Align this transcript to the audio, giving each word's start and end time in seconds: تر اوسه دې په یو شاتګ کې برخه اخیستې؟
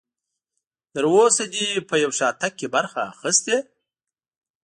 تر 0.93 1.03
اوسه 1.13 1.43
دې 1.53 1.67
په 1.89 1.95
یو 2.03 2.11
شاتګ 2.19 2.51
کې 2.59 2.67
برخه 2.75 2.99
اخیستې؟ 3.13 3.57